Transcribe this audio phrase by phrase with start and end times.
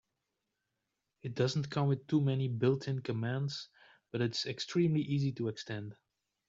[1.21, 3.69] It doesn't come with too many built-in commands,
[4.11, 5.95] but it's extremely easy to extend.